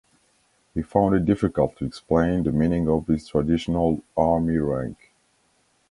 He 0.73 0.81
found 0.81 1.13
it 1.13 1.25
difficult 1.25 1.77
to 1.77 1.85
explain 1.85 2.41
the 2.41 2.51
meaning 2.51 2.89
of 2.89 3.05
his 3.05 3.27
"traditional" 3.27 4.01
army 4.17 4.57
rank. 4.57 5.11